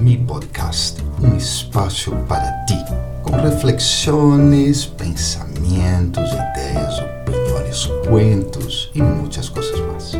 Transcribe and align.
mi 0.00 0.16
podcast, 0.16 1.02
um 1.22 1.36
espaço 1.36 2.10
para 2.26 2.64
ti, 2.64 2.78
com 3.22 3.36
reflexões, 3.36 4.86
pensamentos, 4.86 6.30
ideias, 6.32 6.98
opiniões, 7.00 7.86
cuentos 8.08 8.90
e 8.94 9.02
muitas 9.02 9.50
coisas 9.50 9.78
mais. 9.80 10.12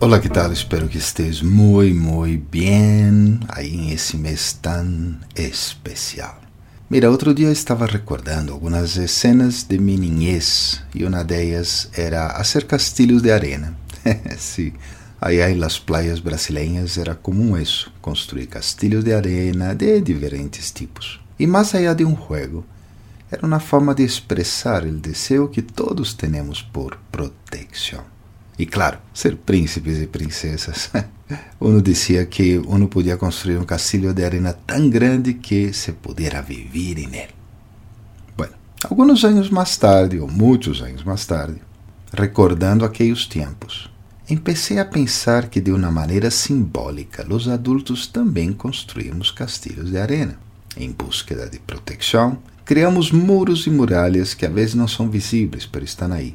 Olá, 0.00 0.18
que 0.18 0.30
tal? 0.30 0.50
Espero 0.50 0.88
que 0.88 0.96
estés 0.96 1.42
muito, 1.42 1.94
muito 1.94 2.42
bem 2.50 3.38
aí 3.48 3.74
em 3.74 3.90
esse 3.90 4.16
mês 4.16 4.54
tão 4.54 5.16
especial. 5.34 6.40
Mira, 6.88 7.10
outro 7.10 7.34
dia 7.34 7.52
estava 7.52 7.84
recordando 7.84 8.50
algumas 8.50 8.92
cenas 9.10 9.62
de 9.62 9.78
minha 9.78 9.98
niñez 9.98 10.82
e 10.94 11.04
uma 11.04 11.22
delas 11.22 11.90
era 11.92 12.28
hacer 12.28 12.64
castilhos 12.64 13.20
de 13.20 13.30
arena. 13.30 13.76
Sim, 14.38 14.72
Allá 15.18 15.48
en 15.48 15.60
las 15.60 15.80
playas 15.80 16.22
brasileñas 16.22 16.98
era 16.98 17.14
común 17.14 17.58
eso, 17.58 17.90
construir 18.02 18.48
castillos 18.48 19.02
de 19.02 19.14
arena 19.14 19.74
de 19.74 20.02
diferentes 20.02 20.72
tipos. 20.72 21.20
E 21.38 21.46
mais 21.46 21.74
allá 21.74 21.94
de 21.94 22.04
um 22.04 22.14
juego, 22.14 22.64
era 23.30 23.46
uma 23.46 23.58
forma 23.58 23.94
de 23.94 24.04
expressar 24.04 24.84
o 24.84 24.92
desejo 24.92 25.48
que 25.48 25.62
todos 25.62 26.14
temos 26.14 26.62
por 26.62 26.98
proteção. 27.10 28.04
E 28.58 28.66
claro, 28.66 28.98
ser 29.12 29.36
príncipes 29.36 29.98
e 29.98 30.06
princesas. 30.06 30.90
Uno 31.60 31.82
dizia 31.82 32.24
que 32.26 32.58
uno 32.58 32.86
podia 32.86 33.16
construir 33.16 33.58
um 33.58 33.64
castilho 33.64 34.14
de 34.14 34.24
arena 34.24 34.52
tão 34.52 34.88
grande 34.88 35.34
que 35.34 35.72
se 35.72 35.92
pudiera 35.92 36.40
vivir 36.40 36.98
em 36.98 37.14
ele. 37.16 37.34
Bueno, 38.36 38.54
anos 39.24 39.50
mais 39.50 39.76
tarde, 39.76 40.20
ou 40.20 40.28
muitos 40.28 40.80
anos 40.80 41.02
mais 41.02 41.26
tarde, 41.26 41.60
recordando 42.12 42.84
aqueles 42.84 43.26
tempos, 43.26 43.90
Empecé 44.28 44.80
a 44.80 44.84
pensar 44.84 45.48
que 45.48 45.60
de 45.60 45.70
uma 45.70 45.88
maneira 45.88 46.32
simbólica 46.32 47.24
os 47.32 47.46
adultos 47.46 48.08
também 48.08 48.52
construímos 48.52 49.30
castilhos 49.30 49.92
de 49.92 49.98
arena. 49.98 50.36
Em 50.76 50.90
búsqueda 50.90 51.48
de 51.48 51.60
proteção, 51.60 52.36
criamos 52.64 53.12
muros 53.12 53.68
e 53.68 53.70
muralhas 53.70 54.34
que 54.34 54.44
a 54.44 54.48
vezes 54.48 54.74
não 54.74 54.88
são 54.88 55.08
visíveis, 55.08 55.68
mas 55.72 55.84
estão 55.84 56.12
aí, 56.12 56.34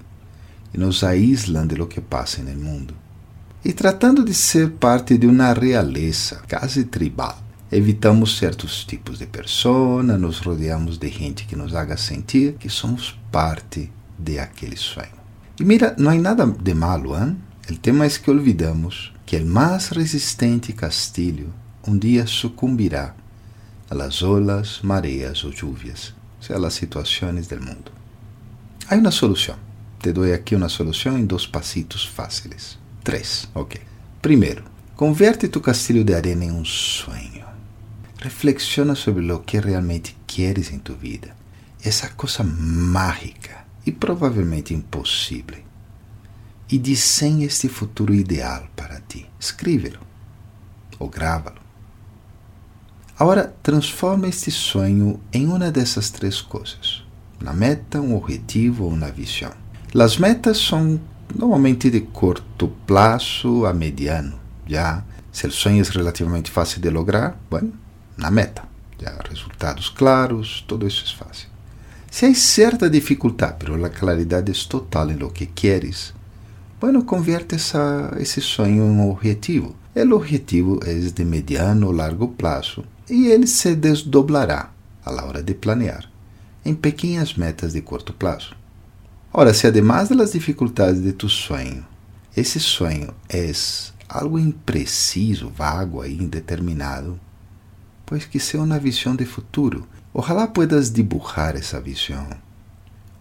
e 0.73 0.77
nos 0.77 1.03
aíslam 1.03 1.67
de 1.67 1.75
lo 1.75 1.85
que 1.85 1.99
passa 1.99 2.41
no 2.41 2.55
mundo. 2.55 2.95
E 3.63 3.73
tratando 3.73 4.23
de 4.23 4.33
ser 4.33 4.69
parte 4.71 5.17
de 5.17 5.27
uma 5.27 5.51
realeza 5.51 6.41
quase 6.49 6.85
tribal, 6.85 7.43
evitamos 7.69 8.37
certos 8.37 8.85
tipos 8.85 9.19
de 9.19 9.25
persona, 9.25 10.17
nos 10.17 10.39
rodeamos 10.39 10.97
de 10.97 11.09
gente 11.09 11.45
que 11.45 11.57
nos 11.57 11.75
haga 11.75 11.97
sentir 11.97 12.53
que 12.53 12.69
somos 12.69 13.19
parte 13.29 13.91
de 14.17 14.39
aquele 14.39 14.77
sonho. 14.77 15.19
E 15.59 15.65
mira, 15.65 15.93
não 15.99 16.09
há 16.09 16.15
nada 16.15 16.47
de 16.47 16.73
malo, 16.73 17.21
hein? 17.21 17.35
El 17.71 17.79
tema 17.79 18.05
es 18.05 18.19
que 18.19 18.31
olvidamos 18.31 19.13
que 19.25 19.37
el 19.37 19.45
más 19.45 19.93
resistente 19.93 20.75
castillo 20.75 21.45
un 21.87 22.01
día 22.01 22.27
sucumbirá 22.27 23.15
a 23.89 23.95
las 23.95 24.21
olas, 24.23 24.81
mareas 24.83 25.45
o 25.45 25.51
lluvias, 25.51 26.13
o 26.41 26.43
sea, 26.43 26.59
las 26.59 26.73
situaciones 26.73 27.47
del 27.47 27.61
mundo. 27.61 27.93
Hay 28.89 28.99
una 28.99 29.09
solución. 29.09 29.55
Te 30.01 30.11
doy 30.11 30.33
aquí 30.33 30.53
una 30.53 30.67
solución 30.67 31.15
en 31.15 31.29
dos 31.29 31.47
pasitos 31.47 32.09
fáciles. 32.09 32.77
Tres, 33.03 33.47
ok. 33.53 33.75
Primero, 34.19 34.63
convierte 34.97 35.47
tu 35.47 35.61
castillo 35.61 36.03
de 36.03 36.15
arena 36.15 36.43
en 36.43 36.55
un 36.55 36.65
sueño. 36.65 37.45
Reflexiona 38.19 38.95
sobre 38.95 39.23
lo 39.23 39.45
que 39.45 39.61
realmente 39.61 40.13
quieres 40.27 40.73
en 40.73 40.81
tu 40.81 40.97
vida. 40.97 41.37
Esa 41.81 42.17
cosa 42.17 42.43
mágica 42.43 43.65
y 43.85 43.93
probablemente 43.93 44.73
imposible 44.73 45.70
e 46.71 46.79
desenhe 46.79 47.45
este 47.45 47.67
futuro 47.67 48.13
ideal 48.13 48.67
para 48.75 49.01
ti. 49.01 49.27
Escríbelo 49.39 49.99
ou 50.97 51.09
grava-lo. 51.09 51.59
Agora, 53.19 53.53
transforma 53.61 54.27
este 54.27 54.49
sonho 54.49 55.19
em 55.31 55.47
uma 55.47 55.69
dessas 55.69 56.09
três 56.09 56.41
coisas: 56.41 57.03
uma 57.39 57.53
meta, 57.53 57.99
um 57.99 58.15
objetivo 58.15 58.85
ou 58.85 58.91
uma 58.91 59.11
visão. 59.11 59.51
As 59.93 60.17
metas 60.17 60.57
são 60.57 60.99
normalmente 61.35 61.89
de 61.89 62.01
curto 62.01 62.69
prazo 62.87 63.65
a 63.65 63.73
mediano. 63.73 64.39
Já, 64.65 65.03
se 65.31 65.47
o 65.47 65.51
sonho 65.51 65.83
é 65.83 65.89
relativamente 65.89 66.49
fácil 66.49 66.81
de 66.81 66.89
lograr, 66.89 67.37
bueno, 67.49 67.73
na 68.17 68.31
meta. 68.31 68.63
Já, 68.99 69.19
resultados 69.29 69.89
claros, 69.89 70.63
todo 70.67 70.87
isso 70.87 71.03
é 71.05 71.25
fácil. 71.25 71.49
Se 72.09 72.25
há 72.25 72.35
certa 72.35 72.89
dificuldade, 72.89 73.65
mas 73.69 73.83
a 73.83 73.89
claridade 73.89 74.51
é 74.51 74.69
total 74.69 75.11
em 75.11 75.15
lo 75.15 75.31
que 75.31 75.45
queres, 75.45 76.13
Bueno, 76.81 77.05
convierte 77.05 77.53
essa, 77.53 78.11
esse 78.19 78.41
sonho 78.41 78.77
em 78.77 78.81
um 78.81 79.11
objetivo. 79.11 79.75
O 79.95 80.15
objetivo 80.15 80.79
é 80.83 80.95
de 80.95 81.23
mediano 81.23 81.85
ou 81.85 81.93
largo 81.93 82.29
prazo 82.29 82.83
e 83.07 83.27
ele 83.27 83.45
se 83.45 83.75
desdoblará, 83.75 84.71
a 85.05 85.11
la 85.11 85.25
hora 85.25 85.43
de 85.43 85.53
planear, 85.53 86.09
em 86.65 86.73
pequenas 86.73 87.35
metas 87.35 87.73
de 87.73 87.83
curto 87.83 88.13
prazo. 88.13 88.55
Ora, 89.31 89.53
se 89.53 89.67
además 89.67 90.09
das 90.09 90.31
dificuldades 90.31 91.03
de 91.03 91.13
tu 91.13 91.29
sonho, 91.29 91.85
esse 92.35 92.59
sonho 92.59 93.13
é 93.29 93.51
algo 94.09 94.39
impreciso, 94.39 95.49
vago 95.49 96.03
e 96.03 96.15
indeterminado, 96.17 97.19
pois 98.07 98.25
que 98.25 98.39
seja 98.39 98.63
uma 98.63 98.79
visão 98.79 99.15
de 99.15 99.25
futuro. 99.25 99.87
Ojalá 100.11 100.47
puedas 100.47 100.91
dibujar 100.91 101.55
essa 101.55 101.79
visão, 101.79 102.27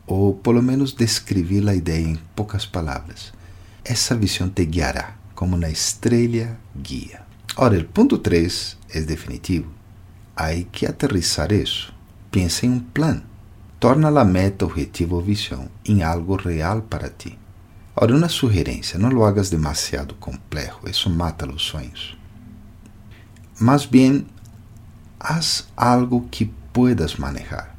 ou 0.07 0.33
pelo 0.33 0.63
menos 0.63 0.95
descrever 0.95 1.69
a 1.69 1.75
ideia 1.75 2.07
em 2.07 2.19
poucas 2.35 2.65
palavras 2.65 3.39
essa 3.85 4.15
visão 4.15 4.49
te 4.49 4.65
guiará 4.65 5.15
como 5.35 5.57
uma 5.57 5.69
estrela 5.69 6.59
guia. 6.77 7.23
Ora, 7.57 7.79
o 7.79 7.85
ponto 7.85 8.19
3 8.19 8.77
é 8.91 9.01
definitivo. 9.01 9.71
Há 10.37 10.53
que 10.71 10.87
aterrizar 10.87 11.53
isso. 11.53 11.93
Pensa 12.31 12.67
em 12.67 12.71
um 12.71 12.81
plano. 12.81 13.23
Torna 13.79 14.09
a 14.09 14.25
meta, 14.25 14.67
objetivo 14.67 15.17
ou 15.17 15.23
visão 15.23 15.69
em 15.85 16.03
algo 16.03 16.37
real 16.37 16.83
para 16.83 17.09
ti. 17.09 17.39
Ora, 17.97 18.15
uma 18.15 18.29
sugerência: 18.29 18.99
não 18.99 19.09
lo 19.09 19.25
hagas 19.25 19.51
demasiado 19.51 20.15
complexo, 20.15 20.81
isso 20.87 21.11
mata 21.11 21.51
os 21.51 21.63
sonhos. 21.63 22.17
Mas 23.59 23.85
bem, 23.85 24.27
haz 25.19 25.69
algo 25.77 26.29
que 26.31 26.53
puedas 26.73 27.17
manejar. 27.17 27.75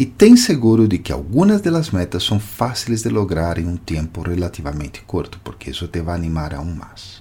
E 0.00 0.06
tem 0.06 0.34
seguro 0.34 0.88
de 0.88 0.96
que 0.96 1.12
algumas 1.12 1.60
das 1.60 1.90
metas 1.90 2.24
são 2.24 2.40
fáceis 2.40 3.02
de 3.02 3.10
lograr 3.10 3.58
em 3.58 3.66
um 3.66 3.76
tempo 3.76 4.22
relativamente 4.22 5.02
curto, 5.02 5.38
porque 5.44 5.68
isso 5.68 5.88
te 5.88 6.00
vai 6.00 6.14
animar 6.14 6.54
aún 6.54 6.74
mais. 6.74 7.20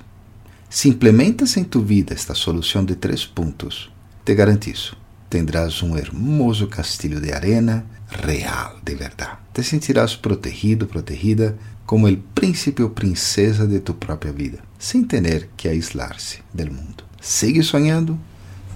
Se 0.69 0.88
implementas 0.88 1.57
em 1.57 1.66
tu 1.66 1.81
vida 1.81 2.13
esta 2.13 2.34
solução 2.34 2.85
de 2.85 2.95
três 2.95 3.25
pontos, 3.25 3.91
te 4.23 4.34
garantizo, 4.34 4.95
tendrás 5.29 5.84
um 5.84 5.97
hermoso 5.97 6.68
castilho 6.68 7.19
de 7.19 7.34
arena 7.34 7.85
real, 8.07 8.79
de 8.81 8.95
verdade. 8.95 9.39
Te 9.53 9.62
sentirás 9.62 10.16
protegido, 10.16 10.88
protegida 10.88 11.57
como 11.85 12.07
o 12.07 12.18
príncipe 12.34 12.81
ou 12.81 12.91
princesa 12.91 13.68
de 13.68 13.81
tu 13.81 13.94
própria 13.94 14.31
vida, 14.31 14.59
sem 14.78 15.03
ter 15.03 15.50
que 15.57 15.68
aislar-se 15.68 16.39
do 16.53 16.72
mundo. 16.72 17.03
Sigue 17.19 17.62
sonhando, 17.62 18.18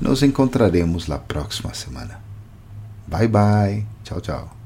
nos 0.02 0.22
encontraremos 0.24 1.08
la 1.08 1.20
próxima 1.20 1.74
semana. 1.74 2.33
Bye 3.08 3.28
bye. 3.28 3.88
Tchau, 4.04 4.20
tchau. 4.20 4.58